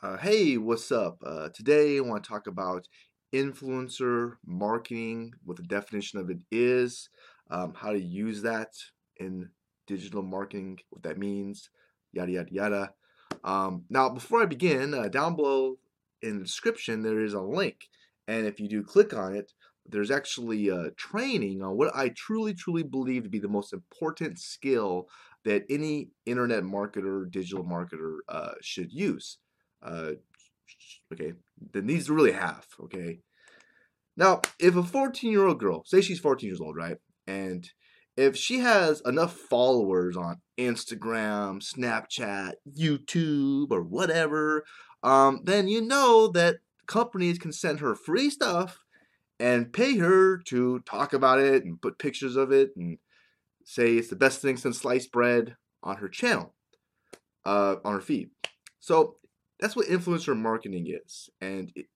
Uh, 0.00 0.16
hey, 0.16 0.56
what's 0.56 0.92
up? 0.92 1.20
Uh, 1.26 1.48
today 1.52 1.96
I 1.96 2.00
want 2.02 2.22
to 2.22 2.28
talk 2.28 2.46
about 2.46 2.86
influencer 3.34 4.34
marketing, 4.46 5.32
what 5.44 5.56
the 5.56 5.64
definition 5.64 6.20
of 6.20 6.30
it 6.30 6.38
is, 6.52 7.08
um, 7.50 7.74
how 7.74 7.90
to 7.90 7.98
use 7.98 8.42
that 8.42 8.68
in 9.16 9.48
digital 9.88 10.22
marketing, 10.22 10.78
what 10.90 11.02
that 11.02 11.18
means, 11.18 11.70
yada, 12.12 12.30
yada, 12.30 12.52
yada. 12.52 12.90
Um, 13.42 13.86
now, 13.90 14.08
before 14.08 14.40
I 14.40 14.46
begin, 14.46 14.94
uh, 14.94 15.08
down 15.08 15.34
below 15.34 15.78
in 16.22 16.38
the 16.38 16.44
description, 16.44 17.02
there 17.02 17.18
is 17.18 17.34
a 17.34 17.40
link. 17.40 17.88
And 18.28 18.46
if 18.46 18.60
you 18.60 18.68
do 18.68 18.84
click 18.84 19.12
on 19.12 19.34
it, 19.34 19.52
there's 19.84 20.12
actually 20.12 20.68
a 20.68 20.92
training 20.92 21.60
on 21.60 21.76
what 21.76 21.90
I 21.96 22.10
truly, 22.10 22.54
truly 22.54 22.84
believe 22.84 23.24
to 23.24 23.28
be 23.28 23.40
the 23.40 23.48
most 23.48 23.72
important 23.72 24.38
skill 24.38 25.08
that 25.44 25.64
any 25.68 26.10
internet 26.24 26.62
marketer, 26.62 27.28
digital 27.28 27.64
marketer 27.64 28.18
uh, 28.28 28.52
should 28.60 28.92
use 28.92 29.38
uh, 29.82 30.12
okay, 31.12 31.32
then 31.72 31.86
these 31.86 32.10
really 32.10 32.32
have, 32.32 32.66
okay? 32.84 33.20
Now, 34.16 34.40
if 34.58 34.76
a 34.76 34.82
14 34.82 35.30
year 35.30 35.46
old 35.46 35.60
girl, 35.60 35.84
say 35.86 36.00
she's 36.00 36.18
14 36.18 36.48
years 36.48 36.60
old, 36.60 36.76
right? 36.76 36.96
And 37.26 37.68
if 38.16 38.36
she 38.36 38.58
has 38.58 39.00
enough 39.06 39.34
followers 39.34 40.16
on 40.16 40.40
Instagram, 40.58 41.62
Snapchat, 41.62 42.54
YouTube, 42.76 43.70
or 43.70 43.82
whatever, 43.82 44.64
um, 45.04 45.42
then 45.44 45.68
you 45.68 45.80
know 45.80 46.26
that 46.28 46.56
companies 46.88 47.38
can 47.38 47.52
send 47.52 47.78
her 47.78 47.94
free 47.94 48.28
stuff 48.28 48.80
and 49.38 49.72
pay 49.72 49.98
her 49.98 50.38
to 50.38 50.80
talk 50.80 51.12
about 51.12 51.38
it 51.38 51.64
and 51.64 51.80
put 51.80 51.98
pictures 51.98 52.34
of 52.34 52.50
it 52.50 52.70
and 52.76 52.98
say 53.64 53.94
it's 53.94 54.08
the 54.08 54.16
best 54.16 54.42
thing 54.42 54.56
since 54.56 54.78
sliced 54.78 55.12
bread 55.12 55.56
on 55.84 55.98
her 55.98 56.08
channel, 56.08 56.54
uh, 57.46 57.76
on 57.84 57.92
her 57.92 58.00
feed. 58.00 58.30
So 58.80 59.18
that's 59.58 59.74
what 59.74 59.86
influencer 59.86 60.36
marketing 60.36 60.86
is. 60.88 61.28
And 61.40 61.72
it, 61.74 61.86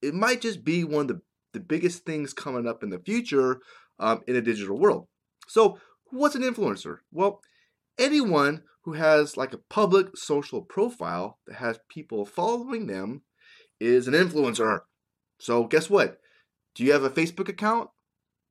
it 0.00 0.14
might 0.14 0.40
just 0.40 0.64
be 0.64 0.84
one 0.84 1.02
of 1.02 1.08
the, 1.08 1.20
the 1.52 1.60
biggest 1.60 2.04
things 2.04 2.32
coming 2.32 2.66
up 2.66 2.82
in 2.82 2.90
the 2.90 2.98
future 2.98 3.60
um, 3.98 4.22
in 4.26 4.36
a 4.36 4.40
digital 4.40 4.78
world. 4.78 5.06
So, 5.48 5.78
what's 6.10 6.34
an 6.34 6.42
influencer? 6.42 6.98
Well, 7.10 7.40
anyone 7.98 8.62
who 8.84 8.94
has 8.94 9.36
like 9.36 9.52
a 9.52 9.60
public 9.70 10.16
social 10.16 10.62
profile 10.62 11.38
that 11.46 11.56
has 11.56 11.78
people 11.88 12.24
following 12.24 12.86
them 12.86 13.22
is 13.80 14.08
an 14.08 14.14
influencer. 14.14 14.80
So, 15.38 15.64
guess 15.64 15.90
what? 15.90 16.18
Do 16.74 16.84
you 16.84 16.92
have 16.92 17.04
a 17.04 17.10
Facebook 17.10 17.48
account 17.48 17.90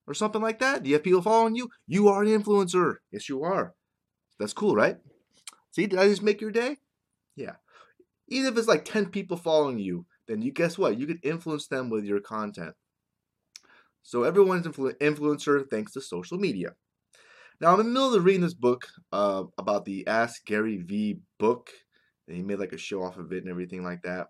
or 0.08 0.14
something 0.14 0.42
like 0.42 0.60
that? 0.60 0.84
Do 0.84 0.90
you 0.90 0.96
have 0.96 1.04
people 1.04 1.22
following 1.22 1.56
you? 1.56 1.70
You 1.88 2.08
are 2.10 2.22
an 2.22 2.30
influencer. 2.30 2.96
Yes, 3.12 3.30
you 3.30 3.44
are. 3.44 3.74
That's 4.40 4.54
cool, 4.54 4.76
right? 4.76 4.98
See, 5.72 5.88
did 5.88 6.00
I 6.00 6.08
just 6.08 6.22
make 6.22 6.42
your 6.42 6.52
day? 6.52 6.78
Yeah 7.36 7.56
even 8.32 8.54
if 8.54 8.58
it's 8.58 8.68
like 8.68 8.86
10 8.86 9.08
people 9.12 9.38
following 9.38 9.80
you, 9.80 10.06
then 10.28 10.42
you 10.42 10.52
guess 10.52 10.78
what? 10.78 10.98
You 10.98 11.08
can 11.08 11.20
influence 11.24 11.68
them 11.68 11.90
with 11.90 12.06
your 12.06 12.22
content. 12.22 12.76
So 14.04 14.24
everyone's 14.24 14.66
influ- 14.66 14.98
influencer 14.98 15.70
thanks 15.70 15.94
to 15.94 16.02
social 16.02 16.38
media. 16.38 16.76
Now 17.62 17.74
I'm 17.74 17.80
in 17.80 17.88
the 17.88 17.92
middle 17.94 18.16
of 18.16 18.26
reading 18.26 18.42
this 18.42 18.54
book 18.54 18.88
uh, 19.12 19.46
about 19.58 19.86
the 19.86 20.08
Ask 20.08 20.46
Gary 20.46 20.78
Vee 20.78 21.20
book, 21.40 21.72
and 22.28 22.38
he 22.38 22.44
made 22.44 22.60
like 22.60 22.74
a 22.74 22.78
show 22.78 23.04
off 23.04 23.18
of 23.18 23.32
it 23.34 23.44
and 23.44 23.50
everything 23.50 23.84
like 23.84 24.04
that. 24.04 24.30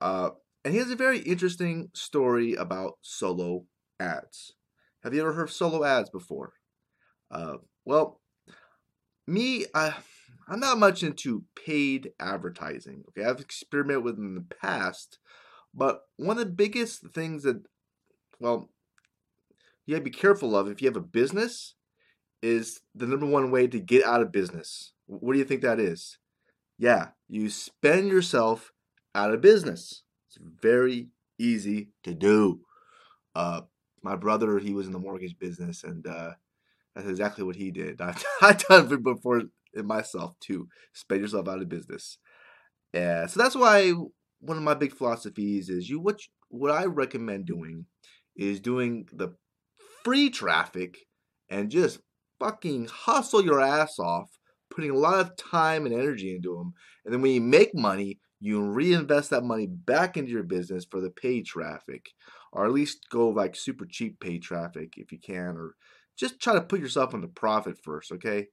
Uh, 0.00 0.30
and 0.64 0.74
he 0.74 0.80
has 0.80 0.90
a 0.90 0.96
very 0.96 1.20
interesting 1.20 1.90
story 1.94 2.54
about 2.54 2.98
solo 3.02 3.66
ads. 4.00 4.54
Have 5.02 5.14
you 5.14 5.22
ever 5.22 5.32
heard 5.34 5.44
of 5.48 5.52
solo 5.52 5.84
ads 5.84 6.10
before? 6.10 6.54
Uh, 7.30 7.58
well, 7.84 8.20
me, 9.26 9.66
I 9.74 9.96
I'm 10.48 10.60
not 10.60 10.78
much 10.78 11.02
into 11.02 11.44
paid 11.54 12.12
advertising. 12.20 13.04
Okay, 13.08 13.28
I've 13.28 13.40
experimented 13.40 14.04
with 14.04 14.18
in 14.18 14.34
the 14.34 14.56
past, 14.60 15.18
but 15.74 16.02
one 16.16 16.38
of 16.38 16.44
the 16.44 16.52
biggest 16.52 17.06
things 17.08 17.42
that, 17.44 17.62
well, 18.38 18.68
you 19.86 19.94
gotta 19.94 20.04
be 20.04 20.10
careful 20.10 20.56
of 20.56 20.68
if 20.68 20.80
you 20.80 20.88
have 20.88 20.96
a 20.96 21.00
business 21.00 21.74
is 22.42 22.80
the 22.94 23.06
number 23.06 23.26
one 23.26 23.50
way 23.50 23.66
to 23.66 23.80
get 23.80 24.04
out 24.04 24.20
of 24.20 24.32
business. 24.32 24.92
What 25.06 25.32
do 25.32 25.38
you 25.38 25.44
think 25.44 25.62
that 25.62 25.80
is? 25.80 26.18
Yeah, 26.78 27.08
you 27.28 27.48
spend 27.50 28.08
yourself 28.08 28.72
out 29.14 29.32
of 29.32 29.40
business. 29.40 30.02
It's 30.28 30.38
very 30.60 31.08
easy 31.38 31.88
to 32.02 32.14
do. 32.14 32.60
Uh, 33.34 33.62
my 34.02 34.16
brother, 34.16 34.58
he 34.58 34.74
was 34.74 34.86
in 34.86 34.92
the 34.92 34.98
mortgage 34.98 35.38
business, 35.38 35.84
and 35.84 36.06
uh, 36.06 36.32
that's 36.94 37.08
exactly 37.08 37.44
what 37.44 37.56
he 37.56 37.70
did. 37.70 38.00
I, 38.00 38.14
I've 38.42 38.58
done 38.66 38.92
it 38.92 39.02
before 39.02 39.42
in 39.74 39.86
myself 39.86 40.34
to 40.40 40.68
spend 40.92 41.20
yourself 41.20 41.48
out 41.48 41.60
of 41.60 41.68
business. 41.68 42.18
Yeah, 42.92 43.26
so 43.26 43.40
that's 43.40 43.56
why 43.56 43.92
one 44.40 44.56
of 44.56 44.62
my 44.62 44.74
big 44.74 44.94
philosophies 44.94 45.68
is 45.68 45.88
you 45.88 46.00
what 46.00 46.20
what 46.48 46.70
I 46.70 46.84
recommend 46.84 47.46
doing 47.46 47.86
is 48.36 48.60
doing 48.60 49.08
the 49.12 49.34
free 50.04 50.30
traffic 50.30 50.98
and 51.48 51.70
just 51.70 51.98
fucking 52.38 52.86
hustle 52.86 53.44
your 53.44 53.60
ass 53.60 53.98
off, 53.98 54.30
putting 54.70 54.90
a 54.90 54.98
lot 54.98 55.20
of 55.20 55.36
time 55.36 55.86
and 55.86 55.94
energy 55.94 56.34
into 56.34 56.56
them. 56.56 56.74
And 57.04 57.12
then 57.14 57.22
when 57.22 57.32
you 57.32 57.40
make 57.40 57.74
money, 57.74 58.20
you 58.40 58.62
reinvest 58.62 59.30
that 59.30 59.44
money 59.44 59.66
back 59.66 60.16
into 60.16 60.30
your 60.30 60.42
business 60.42 60.86
for 60.88 61.00
the 61.00 61.10
paid 61.10 61.46
traffic, 61.46 62.10
or 62.52 62.66
at 62.66 62.72
least 62.72 63.06
go 63.10 63.28
like 63.28 63.56
super 63.56 63.86
cheap 63.86 64.20
paid 64.20 64.42
traffic 64.42 64.94
if 64.96 65.10
you 65.12 65.18
can, 65.18 65.56
or 65.56 65.74
just 66.16 66.40
try 66.40 66.54
to 66.54 66.60
put 66.60 66.80
yourself 66.80 67.14
into 67.14 67.28
profit 67.28 67.76
first, 67.82 68.12
okay? 68.12 68.46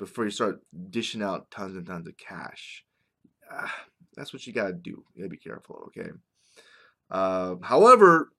Before 0.00 0.24
you 0.24 0.30
start 0.30 0.62
dishing 0.88 1.22
out 1.22 1.50
tons 1.50 1.76
and 1.76 1.86
tons 1.86 2.08
of 2.08 2.16
cash. 2.16 2.84
Uh, 3.52 3.68
that's 4.16 4.32
what 4.32 4.46
you 4.46 4.52
got 4.52 4.68
to 4.68 4.72
do. 4.72 5.04
You 5.14 5.22
got 5.22 5.24
to 5.24 5.28
be 5.28 5.36
careful, 5.36 5.88
okay? 5.88 6.10
Uh, 7.10 7.56
however, 7.62 8.32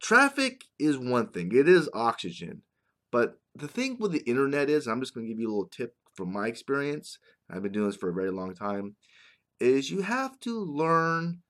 traffic 0.00 0.64
is 0.78 0.96
one 0.96 1.26
thing, 1.28 1.50
it 1.52 1.68
is 1.68 1.90
oxygen. 1.92 2.62
But 3.10 3.40
the 3.54 3.66
thing 3.66 3.98
with 3.98 4.12
the 4.12 4.20
internet 4.20 4.70
is, 4.70 4.86
I'm 4.86 5.00
just 5.00 5.12
going 5.12 5.26
to 5.26 5.32
give 5.32 5.40
you 5.40 5.48
a 5.48 5.52
little 5.52 5.66
tip 5.66 5.96
from 6.14 6.32
my 6.32 6.46
experience. 6.46 7.18
I've 7.50 7.64
been 7.64 7.72
doing 7.72 7.88
this 7.88 7.96
for 7.96 8.08
a 8.08 8.14
very 8.14 8.30
long 8.30 8.54
time. 8.54 8.94
Is 9.58 9.90
you 9.90 10.02
have 10.02 10.38
to 10.40 10.64
learn 10.64 11.42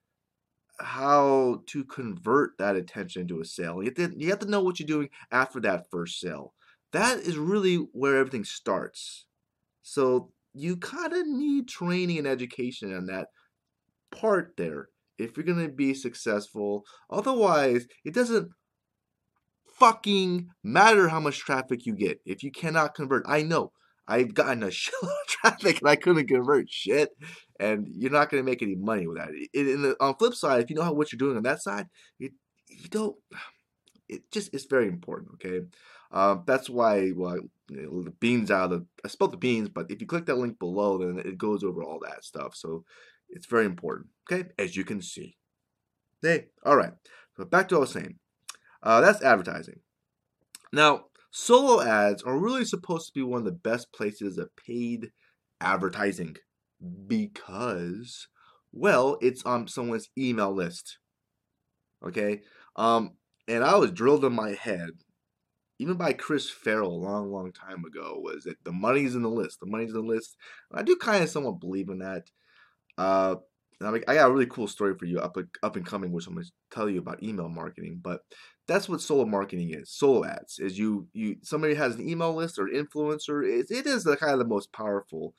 how 0.80 1.62
to 1.66 1.84
convert 1.84 2.56
that 2.56 2.74
attention 2.74 3.22
into 3.22 3.40
a 3.40 3.44
sale. 3.44 3.82
You 3.82 3.92
have, 3.94 4.12
to, 4.12 4.18
you 4.18 4.30
have 4.30 4.38
to 4.38 4.50
know 4.50 4.62
what 4.62 4.80
you're 4.80 4.86
doing 4.86 5.10
after 5.30 5.60
that 5.60 5.90
first 5.90 6.18
sale 6.18 6.54
that 6.92 7.18
is 7.18 7.36
really 7.36 7.76
where 7.76 8.16
everything 8.16 8.44
starts. 8.44 9.26
So 9.82 10.32
you 10.52 10.76
kind 10.76 11.12
of 11.12 11.26
need 11.26 11.68
training 11.68 12.18
and 12.18 12.26
education 12.26 12.94
on 12.94 13.06
that 13.06 13.28
part 14.10 14.54
there 14.56 14.88
if 15.18 15.36
you're 15.36 15.46
going 15.46 15.64
to 15.64 15.72
be 15.72 15.94
successful. 15.94 16.84
Otherwise, 17.08 17.86
it 18.04 18.14
doesn't 18.14 18.50
fucking 19.78 20.48
matter 20.62 21.08
how 21.08 21.20
much 21.20 21.38
traffic 21.38 21.86
you 21.86 21.94
get 21.94 22.20
if 22.24 22.42
you 22.42 22.50
cannot 22.50 22.94
convert. 22.94 23.24
I 23.26 23.42
know. 23.42 23.72
I've 24.08 24.34
gotten 24.34 24.62
a 24.62 24.66
shitload 24.68 25.04
of 25.04 25.26
traffic 25.28 25.80
and 25.80 25.88
I 25.88 25.96
couldn't 25.96 26.26
convert 26.26 26.68
shit, 26.68 27.10
and 27.60 27.86
you're 27.88 28.10
not 28.10 28.28
going 28.28 28.42
to 28.42 28.50
make 28.50 28.62
any 28.62 28.74
money 28.74 29.06
with 29.06 29.18
that. 29.18 29.28
It, 29.30 29.68
in 29.68 29.82
the, 29.82 29.96
on 30.00 30.12
the 30.12 30.18
flip 30.18 30.34
side, 30.34 30.62
if 30.62 30.70
you 30.70 30.76
know 30.76 30.82
how 30.82 30.92
what 30.92 31.12
you're 31.12 31.18
doing 31.18 31.36
on 31.36 31.44
that 31.44 31.62
side, 31.62 31.86
you, 32.18 32.30
you 32.68 32.88
don't. 32.88 33.16
It 34.08 34.22
just 34.32 34.52
is 34.52 34.66
very 34.68 34.88
important. 34.88 35.30
Okay, 35.34 35.60
um, 36.12 36.42
that's 36.46 36.68
why, 36.68 37.12
well, 37.14 37.38
the 37.68 38.14
beans 38.18 38.50
out 38.50 38.72
of 38.72 38.86
I 39.04 39.08
spelled 39.08 39.32
the 39.32 39.36
beans, 39.36 39.68
but 39.68 39.90
if 39.90 40.00
you 40.00 40.06
click 40.06 40.26
that 40.26 40.38
link 40.38 40.58
below, 40.58 40.98
then 40.98 41.18
it 41.18 41.38
goes 41.38 41.62
over 41.62 41.82
all 41.82 42.00
that 42.02 42.24
stuff. 42.24 42.56
So 42.56 42.84
it's 43.28 43.46
very 43.46 43.64
important, 43.64 44.08
okay, 44.30 44.48
as 44.58 44.76
you 44.76 44.84
can 44.84 45.00
see. 45.02 45.36
Hey, 46.20 46.46
all 46.64 46.76
right. 46.76 46.92
So 47.36 47.44
back 47.44 47.68
to 47.68 47.76
what 47.76 47.78
I 47.78 47.82
was 47.82 47.90
saying. 47.92 48.16
Uh, 48.82 49.00
that's 49.00 49.22
advertising. 49.22 49.80
Now, 50.72 51.06
solo 51.30 51.80
ads 51.82 52.22
are 52.22 52.38
really 52.38 52.64
supposed 52.64 53.06
to 53.06 53.12
be 53.12 53.22
one 53.22 53.38
of 53.38 53.44
the 53.44 53.52
best 53.52 53.92
places 53.92 54.36
of 54.36 54.50
paid 54.56 55.12
advertising 55.60 56.36
because, 57.06 58.26
well, 58.72 59.16
it's 59.20 59.44
on 59.44 59.68
someone's 59.68 60.08
email 60.18 60.52
list. 60.52 60.98
Okay? 62.04 62.40
Um, 62.74 63.12
and 63.46 63.62
I 63.62 63.76
was 63.76 63.92
drilled 63.92 64.24
in 64.24 64.32
my 64.32 64.52
head 64.52 64.90
even 65.80 65.96
by 65.96 66.12
Chris 66.12 66.50
Farrell 66.50 66.92
a 66.92 67.04
long, 67.04 67.32
long 67.32 67.52
time 67.52 67.86
ago, 67.86 68.20
was 68.22 68.44
that 68.44 68.62
the 68.64 68.72
money's 68.72 69.14
in 69.14 69.22
the 69.22 69.30
list. 69.30 69.60
The 69.60 69.66
money's 69.66 69.88
in 69.88 69.94
the 69.94 70.02
list. 70.02 70.36
I 70.70 70.82
do 70.82 70.94
kind 70.96 71.24
of 71.24 71.30
somewhat 71.30 71.58
believe 71.58 71.88
in 71.88 72.00
that. 72.00 72.24
Uh, 72.98 73.36
I 73.82 73.98
got 74.14 74.28
a 74.28 74.30
really 74.30 74.44
cool 74.44 74.68
story 74.68 74.94
for 74.98 75.06
you 75.06 75.20
up 75.20 75.38
up 75.62 75.76
and 75.76 75.86
coming, 75.86 76.12
which 76.12 76.26
I'm 76.26 76.34
going 76.34 76.44
to 76.44 76.52
tell 76.70 76.90
you 76.90 76.98
about 76.98 77.22
email 77.22 77.48
marketing. 77.48 78.00
But 78.02 78.20
that's 78.68 78.90
what 78.90 79.00
solo 79.00 79.24
marketing 79.24 79.70
is. 79.72 79.90
Solo 79.90 80.26
ads 80.26 80.58
is 80.58 80.78
you 80.78 81.08
you 81.14 81.36
somebody 81.42 81.72
has 81.72 81.94
an 81.94 82.06
email 82.06 82.34
list 82.34 82.58
or 82.58 82.68
influencer. 82.68 83.42
It, 83.42 83.70
it 83.70 83.86
is 83.86 84.04
the 84.04 84.18
kind 84.18 84.34
of 84.34 84.38
the 84.38 84.44
most 84.44 84.74
powerful 84.74 85.34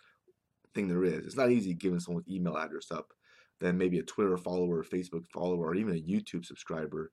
thing 0.73 0.87
there 0.87 1.03
is. 1.03 1.23
It's 1.23 1.37
not 1.37 1.51
easy 1.51 1.75
giving 1.75 1.99
someone's 1.99 2.27
email 2.27 2.57
address 2.57 2.89
up 2.89 3.13
than 3.59 3.77
maybe 3.77 3.99
a 3.99 4.03
Twitter 4.03 4.37
follower, 4.37 4.79
or 4.79 4.83
Facebook 4.83 5.27
follower, 5.31 5.67
or 5.67 5.75
even 5.75 5.93
a 5.93 6.01
YouTube 6.01 6.45
subscriber. 6.45 7.11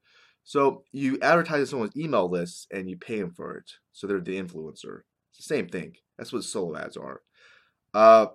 So 0.49 0.85
you 0.93 1.19
advertise 1.21 1.69
someone's 1.69 1.95
email 1.95 2.27
list 2.27 2.69
and 2.71 2.89
you 2.89 2.97
pay 2.97 3.21
them 3.21 3.33
for 3.33 3.59
it. 3.59 3.71
So 3.93 4.07
they're 4.07 4.19
the 4.19 4.43
influencer. 4.43 5.03
It's 5.29 5.37
the 5.37 5.43
same 5.43 5.69
thing. 5.69 5.97
That's 6.17 6.33
what 6.33 6.43
solo 6.43 6.79
ads 6.79 6.97
are. 6.97 7.21
Uh, 7.93 8.29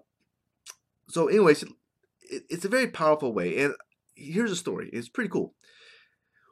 so, 1.10 1.27
anyways, 1.27 1.63
it, 1.63 2.44
it's 2.51 2.65
a 2.65 2.69
very 2.69 2.86
powerful 2.86 3.33
way. 3.33 3.57
And 3.63 3.74
here's 4.13 4.51
a 4.51 4.56
story. 4.56 4.92
It's 4.94 5.10
pretty 5.10 5.31
cool. 5.31 5.56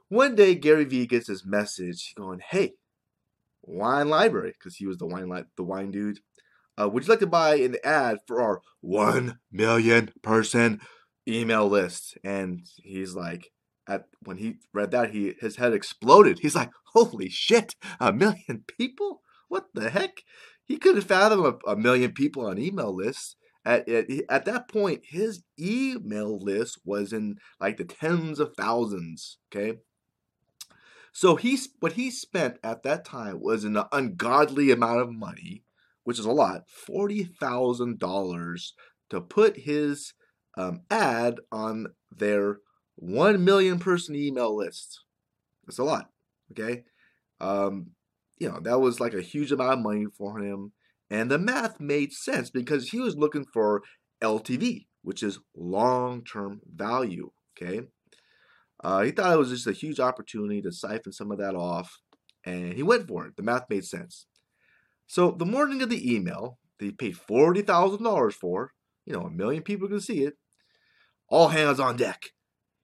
One 0.09 0.33
day, 0.33 0.55
Gary 0.55 0.83
Vee 0.83 1.05
gets 1.05 1.27
this 1.27 1.45
message 1.45 2.15
going, 2.15 2.39
"Hey, 2.39 2.73
Wine 3.61 4.09
Library, 4.09 4.55
because 4.57 4.77
he 4.77 4.87
was 4.87 4.97
the 4.97 5.05
wine 5.05 5.29
li- 5.29 5.43
the 5.57 5.63
wine 5.63 5.91
dude. 5.91 6.21
Uh, 6.75 6.89
would 6.89 7.03
you 7.03 7.09
like 7.09 7.19
to 7.19 7.27
buy 7.27 7.57
an 7.57 7.77
ad 7.83 8.17
for 8.25 8.41
our 8.41 8.61
one 8.79 9.37
million 9.51 10.11
person 10.23 10.81
email 11.27 11.67
list?" 11.67 12.17
And 12.23 12.67
he's 12.81 13.13
like, 13.13 13.51
at 13.87 14.05
when 14.23 14.37
he 14.37 14.57
read 14.73 14.91
that, 14.91 15.11
he 15.11 15.33
his 15.39 15.57
head 15.57 15.73
exploded. 15.73 16.39
He's 16.39 16.55
like, 16.55 16.71
"Holy 16.93 17.29
shit! 17.29 17.75
A 17.99 18.13
million 18.13 18.65
people? 18.77 19.21
What 19.47 19.67
the 19.73 19.89
heck?" 19.89 20.23
He 20.65 20.77
couldn't 20.77 21.01
fathom 21.01 21.45
a, 21.45 21.71
a 21.71 21.75
million 21.75 22.13
people 22.13 22.45
on 22.45 22.57
email 22.57 22.95
lists. 22.95 23.35
At, 23.65 23.87
at, 23.89 24.05
at 24.29 24.45
that 24.45 24.67
point, 24.69 25.01
his 25.05 25.43
email 25.59 26.39
list 26.39 26.79
was 26.85 27.13
in 27.13 27.35
like 27.59 27.77
the 27.77 27.83
tens 27.83 28.39
of 28.39 28.53
thousands. 28.55 29.37
Okay. 29.51 29.79
So 31.11 31.35
he's 31.35 31.69
what 31.79 31.93
he 31.93 32.09
spent 32.09 32.57
at 32.63 32.83
that 32.83 33.03
time 33.03 33.41
was 33.41 33.63
an 33.63 33.77
ungodly 33.91 34.71
amount 34.71 35.01
of 35.01 35.11
money, 35.11 35.63
which 36.03 36.19
is 36.19 36.25
a 36.25 36.31
lot, 36.31 36.69
forty 36.69 37.23
thousand 37.23 37.99
dollars 37.99 38.73
to 39.09 39.19
put 39.19 39.57
his 39.57 40.13
um, 40.57 40.81
ad 40.89 41.39
on 41.51 41.87
their 42.09 42.59
one 43.01 43.43
million 43.43 43.79
person 43.79 44.15
email 44.15 44.55
list. 44.55 45.01
That's 45.65 45.79
a 45.79 45.83
lot. 45.83 46.09
Okay. 46.51 46.83
Um, 47.39 47.91
you 48.37 48.47
know, 48.47 48.59
that 48.61 48.79
was 48.79 48.99
like 48.99 49.15
a 49.15 49.21
huge 49.21 49.51
amount 49.51 49.73
of 49.73 49.79
money 49.79 50.05
for 50.15 50.39
him. 50.39 50.71
And 51.09 51.29
the 51.29 51.39
math 51.39 51.79
made 51.79 52.13
sense 52.13 52.51
because 52.51 52.89
he 52.89 52.99
was 52.99 53.17
looking 53.17 53.45
for 53.51 53.81
LTV, 54.21 54.85
which 55.01 55.23
is 55.23 55.39
long 55.55 56.23
term 56.23 56.61
value. 56.71 57.31
Okay. 57.57 57.87
Uh, 58.83 59.01
he 59.01 59.11
thought 59.11 59.33
it 59.33 59.39
was 59.39 59.49
just 59.49 59.67
a 59.67 59.73
huge 59.73 59.99
opportunity 59.99 60.61
to 60.61 60.71
siphon 60.71 61.11
some 61.11 61.31
of 61.31 61.37
that 61.39 61.55
off, 61.55 61.99
and 62.45 62.73
he 62.73 62.81
went 62.81 63.07
for 63.07 63.27
it. 63.27 63.35
The 63.35 63.43
math 63.43 63.69
made 63.69 63.85
sense. 63.85 64.25
So 65.05 65.31
the 65.31 65.45
morning 65.45 65.81
of 65.81 65.89
the 65.89 66.15
email, 66.15 66.57
he 66.79 66.91
paid 66.91 67.17
forty 67.17 67.61
thousand 67.61 68.03
dollars 68.03 68.35
for, 68.35 68.71
you 69.05 69.13
know, 69.13 69.21
a 69.21 69.29
million 69.31 69.63
people 69.63 69.87
can 69.87 69.99
see 69.99 70.23
it. 70.23 70.35
All 71.29 71.49
hands 71.49 71.79
on 71.79 71.97
deck. 71.97 72.29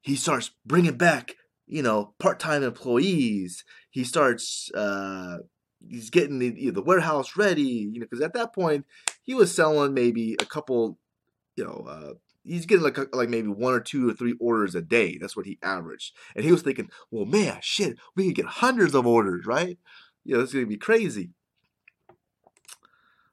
He 0.01 0.15
starts 0.15 0.51
bringing 0.65 0.97
back, 0.97 1.35
you 1.65 1.81
know, 1.81 2.13
part-time 2.19 2.63
employees. 2.63 3.63
He 3.89 4.03
starts, 4.03 4.71
uh, 4.73 5.39
he's 5.87 6.09
getting 6.09 6.39
the 6.39 6.69
the 6.69 6.81
warehouse 6.81 7.35
ready, 7.35 7.61
you 7.91 7.99
know, 7.99 8.07
because 8.09 8.23
at 8.23 8.33
that 8.33 8.53
point 8.53 8.85
he 9.23 9.33
was 9.33 9.53
selling 9.53 9.93
maybe 9.93 10.35
a 10.39 10.45
couple, 10.45 10.97
you 11.55 11.63
know, 11.63 11.85
uh, 11.87 12.13
he's 12.43 12.65
getting 12.65 12.83
like 12.83 12.97
like 13.13 13.29
maybe 13.29 13.47
one 13.47 13.73
or 13.73 13.79
two 13.79 14.09
or 14.09 14.13
three 14.13 14.35
orders 14.39 14.75
a 14.75 14.81
day. 14.81 15.17
That's 15.17 15.35
what 15.35 15.45
he 15.45 15.59
averaged. 15.61 16.15
And 16.35 16.45
he 16.45 16.51
was 16.51 16.61
thinking, 16.61 16.89
well, 17.11 17.25
man, 17.25 17.59
shit, 17.61 17.97
we 18.15 18.27
could 18.27 18.35
get 18.35 18.45
hundreds 18.45 18.95
of 18.95 19.05
orders, 19.05 19.45
right? 19.45 19.77
You 20.23 20.35
know, 20.35 20.41
it's 20.41 20.53
gonna 20.53 20.65
be 20.65 20.77
crazy. 20.77 21.31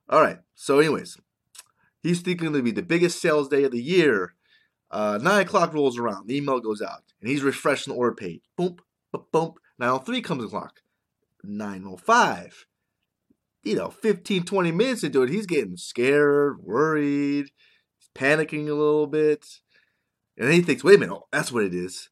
All 0.09 0.21
right. 0.21 0.39
So, 0.55 0.79
anyways, 0.81 1.17
he's 2.03 2.21
thinking 2.21 2.53
to 2.53 2.63
be 2.63 2.71
the 2.71 2.83
biggest 2.83 3.21
sales 3.21 3.49
day 3.49 3.65
of 3.65 3.73
the 3.73 3.83
year. 3.83 4.35
Uh, 4.95 5.19
nine 5.21 5.41
o'clock 5.41 5.75
rolls 5.75 5.99
around. 5.99 6.29
The 6.29 6.37
email 6.37 6.61
goes 6.61 6.81
out, 6.81 7.03
and 7.21 7.29
he's 7.29 7.43
refreshing 7.43 7.93
the 7.93 7.99
order 7.99 8.15
page. 8.15 8.43
Boom, 8.57 8.77
boom, 9.13 9.25
boom. 9.33 9.55
903 9.81 10.23
comes 10.23 10.45
the 10.45 10.49
clock. 10.49 10.83
905. 11.43 12.67
You 13.65 13.75
know, 13.75 13.91
15, 13.91 14.45
20 14.45 14.71
minutes 14.71 15.03
into 15.03 15.25
it, 15.25 15.31
he's 15.31 15.47
getting 15.47 15.77
scared, 15.77 16.63
worried 16.63 17.51
he's 17.99 18.09
panicking 18.15 18.69
a 18.69 18.75
little 18.75 19.09
bit. 19.09 19.45
And 20.39 20.47
then 20.47 20.55
he 20.55 20.63
thinks, 20.63 20.85
wait 20.85 20.97
a 20.97 20.99
minute, 21.01 21.15
oh, 21.17 21.27
that's 21.33 21.51
what 21.51 21.65
it 21.65 21.75
is. 21.75 22.09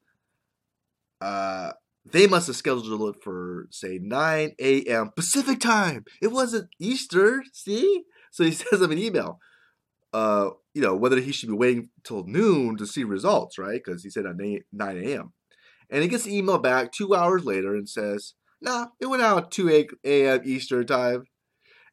Uh, 1.21 1.73
they 2.05 2.27
must 2.27 2.49
have 2.49 2.57
scheduled 2.57 3.15
it 3.15 3.23
for, 3.23 3.69
say, 3.71 4.01
9 4.03 4.55
a.m. 4.59 5.11
Pacific 5.15 5.61
time. 5.61 6.05
It 6.21 6.33
wasn't 6.33 6.69
Easter, 6.81 7.45
see? 7.53 8.03
So 8.33 8.43
he 8.43 8.51
sends 8.53 8.83
him 8.83 8.91
an 8.91 8.99
email. 8.99 9.39
Uh, 10.13 10.51
you 10.75 10.83
know, 10.83 10.95
whether 10.95 11.21
he 11.21 11.33
should 11.33 11.49
be 11.49 11.55
waiting 11.55 11.89
till 12.05 12.25
noon 12.25 12.77
to 12.77 12.87
see 12.87 13.05
results, 13.05 13.59
right? 13.59 13.81
Because 13.83 14.03
he 14.03 14.11
said 14.11 14.27
at 14.27 14.37
9 14.37 14.63
a.m. 14.73 15.33
And 15.91 16.03
he 16.03 16.09
gets 16.09 16.27
an 16.27 16.33
email 16.33 16.59
back 16.59 16.93
two 16.93 17.15
hours 17.15 17.45
later 17.45 17.75
and 17.75 17.89
says, 17.89 18.35
nah, 18.61 18.87
it 19.01 19.07
went 19.07 19.23
out 19.23 19.51
2 19.51 19.87
a.m. 20.05 20.41
Eastern 20.45 20.87
time. 20.87 21.25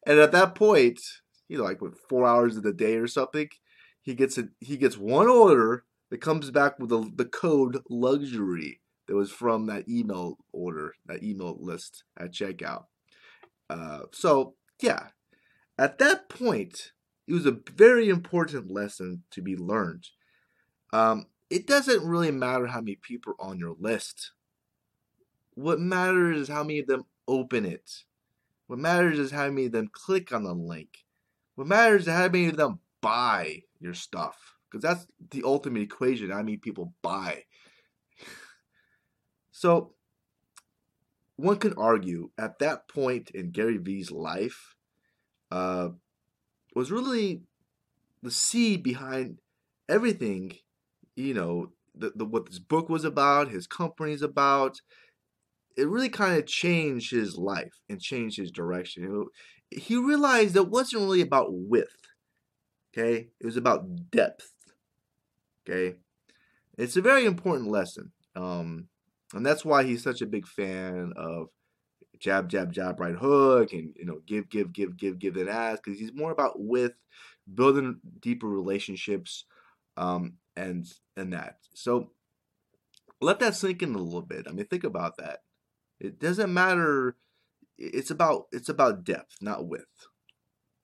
And 0.06 0.18
at 0.18 0.32
that 0.32 0.54
point, 0.54 1.00
you 1.48 1.58
know, 1.58 1.64
like 1.64 1.82
what, 1.82 1.98
four 2.08 2.26
hours 2.26 2.56
of 2.56 2.62
the 2.62 2.72
day 2.72 2.96
or 2.96 3.06
something, 3.06 3.48
he 4.00 4.14
gets 4.14 4.38
a, 4.38 4.48
he 4.60 4.76
gets 4.76 4.96
one 4.96 5.28
order 5.28 5.84
that 6.10 6.20
comes 6.20 6.50
back 6.50 6.78
with 6.78 6.88
the, 6.88 7.10
the 7.14 7.26
code 7.26 7.82
luxury 7.90 8.80
that 9.06 9.16
was 9.16 9.30
from 9.30 9.66
that 9.66 9.88
email 9.88 10.38
order, 10.52 10.94
that 11.06 11.22
email 11.22 11.56
list 11.60 12.04
at 12.18 12.32
checkout. 12.32 12.84
Uh, 13.68 14.00
so 14.12 14.54
yeah, 14.80 15.08
at 15.78 15.98
that 15.98 16.28
point, 16.28 16.92
it 17.30 17.34
was 17.34 17.46
a 17.46 17.60
very 17.76 18.08
important 18.08 18.72
lesson 18.72 19.22
to 19.30 19.40
be 19.40 19.56
learned. 19.56 20.08
Um, 20.92 21.26
it 21.48 21.64
doesn't 21.64 22.04
really 22.04 22.32
matter 22.32 22.66
how 22.66 22.80
many 22.80 22.96
people 22.96 23.34
are 23.38 23.50
on 23.50 23.60
your 23.60 23.76
list. 23.78 24.32
What 25.54 25.78
matters 25.78 26.40
is 26.40 26.48
how 26.48 26.64
many 26.64 26.80
of 26.80 26.88
them 26.88 27.04
open 27.28 27.64
it. 27.64 28.02
What 28.66 28.80
matters 28.80 29.20
is 29.20 29.30
how 29.30 29.48
many 29.48 29.66
of 29.66 29.72
them 29.72 29.90
click 29.92 30.32
on 30.32 30.42
the 30.42 30.52
link. 30.52 31.04
What 31.54 31.68
matters 31.68 32.08
is 32.08 32.12
how 32.12 32.28
many 32.28 32.46
of 32.46 32.56
them 32.56 32.80
buy 33.00 33.62
your 33.78 33.94
stuff 33.94 34.56
because 34.68 34.82
that's 34.82 35.06
the 35.30 35.44
ultimate 35.44 35.82
equation. 35.82 36.32
I 36.32 36.42
mean, 36.42 36.58
people 36.58 36.94
buy. 37.00 37.44
so 39.52 39.92
one 41.36 41.58
can 41.58 41.74
argue 41.74 42.30
at 42.36 42.58
that 42.58 42.88
point 42.88 43.30
in 43.30 43.52
Gary 43.52 43.76
Vee's 43.76 44.10
life 44.10 44.74
uh, 45.52 45.90
was 46.74 46.90
really 46.90 47.42
the 48.22 48.30
seed 48.30 48.82
behind 48.82 49.38
everything. 49.88 50.52
You 51.16 51.34
know, 51.34 51.72
the, 51.94 52.12
the 52.14 52.24
what 52.24 52.46
this 52.46 52.58
book 52.58 52.88
was 52.88 53.04
about, 53.04 53.50
his 53.50 53.66
company's 53.66 54.22
about. 54.22 54.80
It 55.76 55.88
really 55.88 56.08
kind 56.08 56.36
of 56.36 56.46
changed 56.46 57.10
his 57.10 57.36
life 57.36 57.80
and 57.88 58.00
changed 58.00 58.38
his 58.38 58.50
direction. 58.50 59.04
Know, 59.04 59.26
he 59.70 59.96
realized 59.96 60.56
it 60.56 60.68
wasn't 60.68 61.02
really 61.02 61.20
about 61.20 61.46
width 61.50 61.96
Okay? 62.92 63.28
It 63.40 63.46
was 63.46 63.56
about 63.56 64.10
depth. 64.10 64.52
Okay? 65.68 65.96
It's 66.78 66.96
a 66.96 67.02
very 67.02 67.24
important 67.24 67.70
lesson. 67.70 68.12
Um, 68.34 68.88
and 69.34 69.44
that's 69.44 69.64
why 69.64 69.84
he's 69.84 70.02
such 70.02 70.22
a 70.22 70.26
big 70.26 70.46
fan 70.46 71.12
of 71.16 71.48
jab, 72.20 72.48
jab, 72.48 72.72
jab, 72.72 73.00
right 73.00 73.14
hook, 73.14 73.72
and 73.72 73.94
you 73.96 74.04
know, 74.04 74.20
give, 74.26 74.48
give, 74.48 74.72
give, 74.72 74.96
give, 74.96 75.18
give 75.18 75.34
that 75.34 75.48
ass, 75.48 75.78
because 75.82 75.98
he's 75.98 76.12
more 76.14 76.30
about 76.30 76.60
with 76.60 76.92
building 77.52 78.00
deeper 78.20 78.46
relationships, 78.46 79.44
um, 79.96 80.34
and 80.56 80.86
and 81.16 81.32
that. 81.32 81.58
So 81.74 82.10
let 83.20 83.40
that 83.40 83.54
sink 83.56 83.82
in 83.82 83.94
a 83.94 83.98
little 83.98 84.22
bit. 84.22 84.46
I 84.48 84.52
mean, 84.52 84.66
think 84.66 84.84
about 84.84 85.16
that. 85.18 85.40
It 85.98 86.18
doesn't 86.18 86.52
matter. 86.52 87.16
It's 87.78 88.10
about 88.10 88.44
it's 88.52 88.68
about 88.68 89.04
depth, 89.04 89.36
not 89.40 89.66
width. 89.66 90.06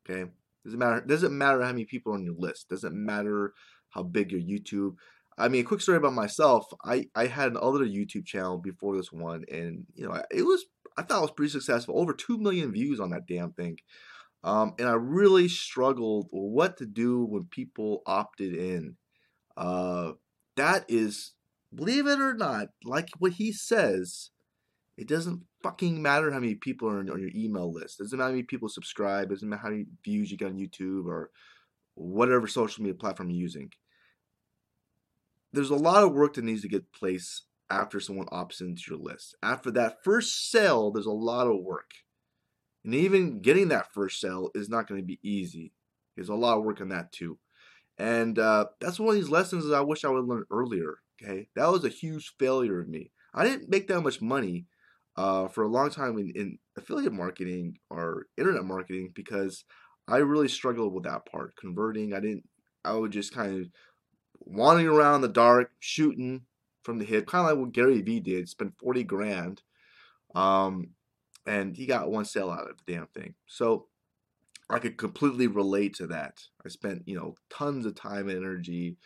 Okay. 0.09 0.31
Doesn't 0.65 0.79
matter. 0.79 1.01
Doesn't 1.01 1.37
matter 1.37 1.63
how 1.63 1.69
many 1.69 1.85
people 1.85 2.13
on 2.13 2.25
your 2.25 2.35
list. 2.37 2.69
Doesn't 2.69 2.95
matter 2.95 3.55
how 3.91 4.03
big 4.03 4.33
your 4.33 4.41
YouTube. 4.41 4.97
I 5.39 5.49
mean, 5.49 5.63
a 5.63 5.65
quick 5.65 5.81
story 5.81 5.99
about 5.99 6.15
myself. 6.15 6.67
I 6.85 7.07
I 7.15 7.27
had 7.27 7.51
another 7.51 7.87
YouTube 7.87 8.27
channel 8.27 8.59
before 8.59 8.97
this 8.97 9.13
one, 9.13 9.45
and 9.51 9.87
you 9.95 10.09
know, 10.09 10.23
it 10.31 10.43
was 10.43 10.65
I 10.97 11.03
thought 11.03 11.19
it 11.19 11.23
was 11.23 11.31
pretty 11.33 11.51
successful. 11.51 11.99
Over 11.99 12.13
two 12.13 12.39
million 12.39 12.73
views 12.73 13.01
on 13.01 13.11
that 13.11 13.27
damn 13.27 13.53
thing. 13.53 13.79
Um, 14.43 14.75
and 14.79 14.89
I 14.89 14.93
really 14.93 15.49
struggled 15.49 16.29
what 16.31 16.77
to 16.79 16.87
do 16.87 17.25
when 17.25 17.45
people 17.45 18.03
opted 18.07 18.55
in. 18.55 18.97
Uh, 19.57 20.13
that 20.57 20.85
is, 20.89 21.33
believe 21.75 22.07
it 22.07 22.21
or 22.21 22.35
not, 22.35 22.69
like 22.85 23.09
what 23.19 23.33
he 23.33 23.53
says, 23.53 24.31
it 24.97 25.09
doesn't 25.09 25.43
fucking 25.63 26.01
matter 26.01 26.31
how 26.31 26.39
many 26.39 26.55
people 26.55 26.89
are 26.89 26.99
on, 26.99 27.07
your 27.07 27.31
email 27.35 27.73
list. 27.73 28.01
It 28.01 28.05
doesn't 28.05 28.19
matter 28.19 28.29
how 28.29 28.33
many 28.33 28.45
people 28.45 28.69
subscribe. 28.69 29.27
It 29.27 29.35
doesn't 29.35 29.49
matter 29.49 29.63
how 29.63 29.71
many 29.71 29.87
views 30.05 30.31
you 30.31 30.39
get 30.39 30.49
on 30.49 30.57
YouTube 30.57 31.07
or 31.07 31.31
whatever 31.95 32.47
social 32.47 32.83
media 32.83 32.95
platform 32.95 33.31
you're 33.31 33.41
using. 33.41 33.73
There's 35.53 35.71
a 35.71 35.77
lot 35.77 36.03
of 36.03 36.13
work 36.13 36.35
that 36.35 36.45
needs 36.45 36.63
to 36.63 36.69
get 36.69 36.93
place 36.93 37.43
after 37.71 38.01
someone 38.01 38.27
opts 38.27 38.61
into 38.61 38.83
your 38.89 38.99
list. 38.99 39.35
After 39.43 39.71
that 39.73 40.03
first 40.05 40.51
sale, 40.51 40.91
there's 40.91 41.07
a 41.07 41.11
lot 41.11 41.47
of 41.47 41.63
work. 41.63 41.91
And 42.85 42.95
even 42.95 43.41
getting 43.41 43.69
that 43.69 43.93
first 43.93 44.21
sale 44.21 44.51
is 44.55 44.69
not 44.69 44.87
going 44.87 45.01
to 45.01 45.07
be 45.07 45.19
easy. 45.23 45.73
There's 46.15 46.29
a 46.29 46.35
lot 46.35 46.59
of 46.59 46.65
work 46.65 46.81
on 46.81 46.89
that 46.91 47.13
too. 47.13 47.39
And 47.99 48.39
uh, 48.39 48.67
that's 48.81 49.01
one 49.01 49.11
of 49.11 49.15
these 49.15 49.31
lessons 49.31 49.67
that 49.67 49.75
I 49.75 49.81
wish 49.81 50.05
I 50.05 50.09
would 50.09 50.25
learn 50.25 50.45
earlier. 50.51 50.99
Okay, 51.23 51.49
that 51.57 51.71
was 51.71 51.85
a 51.85 51.89
huge 51.89 52.35
failure 52.39 52.79
of 52.79 52.89
me. 52.89 53.11
I 53.35 53.45
didn't 53.45 53.71
make 53.71 53.89
that 53.89 54.03
much 54.03 54.21
money 54.21 54.67
uh, 55.17 55.49
for 55.49 55.65
a 55.65 55.69
long 55.69 55.91
time 55.91 56.19
in, 56.19 56.31
in 56.37 56.59
affiliate 56.77 57.13
marketing 57.13 57.79
or 57.89 58.27
internet 58.37 58.65
marketing 58.65 59.13
because 59.15 59.65
I 60.07 60.19
really 60.19 60.49
struggled 60.49 60.93
with 60.93 61.05
that 61.05 61.27
part 61.27 61.57
converting. 61.57 62.13
I 62.13 62.21
didn't. 62.21 62.45
I 62.85 62.93
would 62.93 63.11
just 63.11 63.35
kind 63.35 63.63
of 63.63 63.69
wandering 64.41 64.87
around 64.87 65.23
the 65.23 65.29
dark, 65.29 65.73
shooting 65.81 66.43
from 66.87 66.99
the 66.99 67.05
hip, 67.05 67.27
kind 67.27 67.45
of 67.45 67.51
like 67.51 67.61
what 67.61 67.73
Gary 67.75 68.01
Vee 68.01 68.21
did. 68.21 68.49
Spent 68.49 68.79
40 68.79 69.03
grand. 69.05 69.63
Um, 70.35 70.91
and 71.45 71.77
he 71.77 71.85
got 71.85 72.11
one 72.11 72.25
sale 72.25 72.51
out 72.51 72.71
of 72.71 72.77
the 72.79 72.93
damn 72.93 73.09
thing. 73.09 73.35
So 73.47 73.89
I 74.71 74.79
could 74.79 74.97
completely 74.97 75.49
relate 75.49 75.95
to 75.97 76.07
that. 76.07 76.41
I 76.65 76.69
spent, 76.69 77.03
you 77.07 77.17
know, 77.17 77.35
tons 77.51 77.85
of 77.87 77.97
time 77.97 78.29
and 78.29 78.39
energy, 78.39 78.97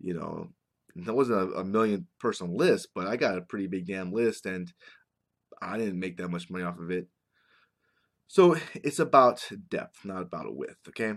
you 0.00 0.14
know, 0.14 0.48
that 0.96 1.14
wasn't 1.14 1.52
a, 1.52 1.60
a 1.60 1.64
million 1.64 2.08
person 2.18 2.56
list, 2.56 2.88
but 2.94 3.06
I 3.06 3.16
got 3.16 3.38
a 3.38 3.42
pretty 3.42 3.68
big 3.68 3.86
damn 3.86 4.12
list 4.12 4.44
and 4.44 4.72
I 5.62 5.78
didn't 5.78 6.00
make 6.00 6.16
that 6.16 6.28
much 6.28 6.50
money 6.50 6.64
off 6.64 6.78
of 6.78 6.90
it. 6.90 7.06
So 8.26 8.56
it's 8.74 8.98
about 8.98 9.48
depth, 9.70 10.04
not 10.04 10.22
about 10.22 10.46
a 10.46 10.52
width, 10.52 10.88
okay? 10.88 11.14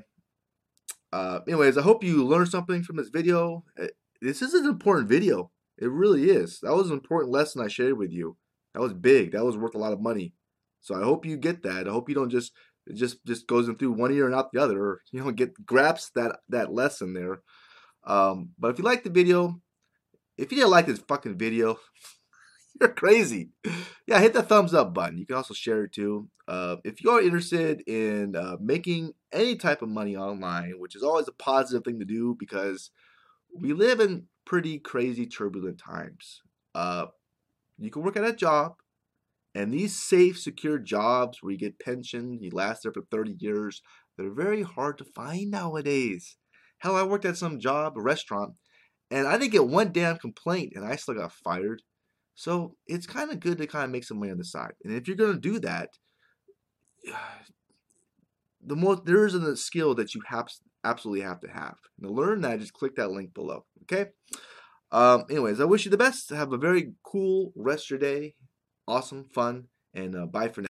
Uh, 1.11 1.39
anyways, 1.47 1.77
I 1.77 1.81
hope 1.81 2.03
you 2.03 2.25
learned 2.25 2.49
something 2.49 2.83
from 2.83 2.95
this 2.97 3.09
video. 3.09 3.65
Uh, 3.79 3.87
this 4.21 4.41
is 4.41 4.53
an 4.53 4.67
important 4.67 5.09
video. 5.09 5.51
It 5.81 5.89
really 5.89 6.29
is. 6.29 6.59
That 6.61 6.75
was 6.75 6.89
an 6.89 6.93
important 6.93 7.33
lesson 7.33 7.61
I 7.61 7.67
shared 7.67 7.97
with 7.97 8.11
you. 8.11 8.37
That 8.73 8.81
was 8.81 8.93
big. 8.93 9.31
That 9.31 9.43
was 9.43 9.57
worth 9.57 9.75
a 9.75 9.79
lot 9.79 9.93
of 9.93 9.99
money. 9.99 10.33
So 10.79 10.95
I 10.95 11.03
hope 11.03 11.25
you 11.25 11.37
get 11.37 11.63
that. 11.63 11.87
I 11.87 11.91
hope 11.91 12.07
you 12.07 12.15
don't 12.15 12.29
just 12.29 12.53
it 12.87 12.95
just 12.95 13.25
just 13.25 13.47
goes 13.47 13.67
in 13.67 13.75
through 13.75 13.93
one 13.93 14.11
ear 14.11 14.25
and 14.25 14.35
out 14.35 14.51
the 14.51 14.61
other, 14.61 14.79
or 14.79 15.01
you 15.11 15.23
know, 15.23 15.31
get 15.31 15.65
grasps 15.65 16.11
that 16.15 16.39
that 16.49 16.71
lesson 16.71 17.13
there. 17.13 17.41
Um, 18.03 18.49
but 18.57 18.69
if 18.69 18.77
you 18.77 18.83
like 18.83 19.03
the 19.03 19.09
video, 19.09 19.59
if 20.37 20.51
you 20.51 20.59
didn't 20.59 20.71
like 20.71 20.85
this 20.85 20.99
fucking 20.99 21.37
video, 21.37 21.79
you're 22.79 22.89
crazy. 22.89 23.49
Yeah, 24.07 24.19
hit 24.19 24.33
the 24.33 24.43
thumbs 24.43 24.73
up 24.73 24.93
button. 24.93 25.17
You 25.17 25.25
can 25.25 25.35
also 25.35 25.53
share 25.53 25.83
it 25.85 25.93
too. 25.93 26.29
Uh, 26.47 26.77
if 26.83 27.03
you're 27.03 27.21
interested 27.21 27.81
in 27.87 28.35
uh, 28.35 28.57
making 28.59 29.13
any 29.31 29.55
type 29.55 29.81
of 29.81 29.89
money 29.89 30.15
online, 30.15 30.73
which 30.79 30.95
is 30.95 31.03
always 31.03 31.27
a 31.27 31.33
positive 31.33 31.83
thing 31.83 31.99
to 31.99 32.05
do 32.05 32.35
because 32.37 32.91
we 33.55 33.73
live 33.73 33.99
in 33.99 34.27
pretty 34.45 34.79
crazy 34.79 35.25
turbulent 35.25 35.77
times. 35.77 36.41
Uh, 36.73 37.07
you 37.77 37.89
can 37.89 38.03
work 38.03 38.17
at 38.17 38.23
a 38.23 38.33
job 38.33 38.75
and 39.53 39.73
these 39.73 40.01
safe, 40.01 40.39
secure 40.39 40.79
jobs 40.79 41.39
where 41.41 41.51
you 41.51 41.57
get 41.57 41.79
pension, 41.79 42.39
you 42.41 42.51
last 42.51 42.83
there 42.83 42.93
for 42.93 43.03
30 43.11 43.35
years, 43.39 43.81
they're 44.17 44.33
very 44.33 44.63
hard 44.63 44.97
to 44.99 45.05
find 45.05 45.51
nowadays. 45.51 46.37
Hell, 46.79 46.95
I 46.95 47.03
worked 47.03 47.25
at 47.25 47.37
some 47.37 47.59
job, 47.59 47.97
a 47.97 48.01
restaurant, 48.01 48.53
and 49.09 49.27
I 49.27 49.37
didn't 49.37 49.51
get 49.51 49.67
one 49.67 49.91
damn 49.91 50.17
complaint, 50.17 50.73
and 50.75 50.85
I 50.85 50.95
still 50.95 51.15
got 51.15 51.33
fired. 51.33 51.81
So 52.33 52.75
it's 52.87 53.05
kind 53.05 53.29
of 53.29 53.39
good 53.39 53.57
to 53.57 53.67
kind 53.67 53.85
of 53.85 53.91
make 53.91 54.05
some 54.05 54.19
money 54.19 54.31
on 54.31 54.37
the 54.37 54.45
side. 54.45 54.73
And 54.83 54.93
if 54.93 55.07
you're 55.07 55.17
going 55.17 55.33
to 55.33 55.39
do 55.39 55.59
that, 55.59 55.89
the 58.63 58.75
most 58.75 59.05
there 59.05 59.25
is 59.25 59.33
a 59.33 59.57
skill 59.57 59.95
that 59.95 60.15
you 60.15 60.21
have 60.27 60.47
absolutely 60.83 61.21
have 61.21 61.41
to 61.41 61.49
have. 61.49 61.75
And 61.99 62.07
to 62.07 62.13
learn 62.13 62.41
that, 62.41 62.59
just 62.59 62.73
click 62.73 62.95
that 62.95 63.11
link 63.11 63.33
below. 63.33 63.65
Okay. 63.83 64.09
Um, 64.91 65.25
anyways, 65.29 65.61
I 65.61 65.65
wish 65.65 65.85
you 65.85 65.91
the 65.91 65.97
best. 65.97 66.29
Have 66.29 66.53
a 66.53 66.57
very 66.57 66.93
cool 67.03 67.53
rest 67.55 67.85
of 67.85 67.89
your 67.91 67.99
day 67.99 68.35
awesome, 68.87 69.25
fun, 69.33 69.67
and 69.93 70.15
uh, 70.15 70.25
bye 70.25 70.49
for 70.49 70.61
now. 70.61 70.70